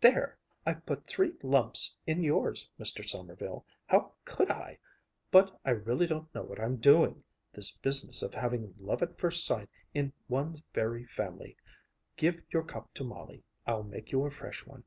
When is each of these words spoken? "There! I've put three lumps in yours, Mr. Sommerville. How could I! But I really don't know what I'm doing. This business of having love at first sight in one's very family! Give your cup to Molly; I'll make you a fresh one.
"There! 0.00 0.38
I've 0.64 0.86
put 0.86 1.06
three 1.06 1.34
lumps 1.42 1.94
in 2.06 2.22
yours, 2.22 2.70
Mr. 2.80 3.04
Sommerville. 3.04 3.66
How 3.84 4.12
could 4.24 4.50
I! 4.50 4.78
But 5.30 5.60
I 5.62 5.72
really 5.72 6.06
don't 6.06 6.34
know 6.34 6.42
what 6.42 6.58
I'm 6.58 6.76
doing. 6.78 7.22
This 7.52 7.76
business 7.76 8.22
of 8.22 8.32
having 8.32 8.72
love 8.78 9.02
at 9.02 9.18
first 9.18 9.44
sight 9.44 9.68
in 9.92 10.14
one's 10.26 10.62
very 10.72 11.04
family! 11.04 11.58
Give 12.16 12.40
your 12.48 12.62
cup 12.64 12.94
to 12.94 13.04
Molly; 13.04 13.44
I'll 13.66 13.82
make 13.84 14.10
you 14.10 14.24
a 14.24 14.30
fresh 14.30 14.64
one. 14.66 14.84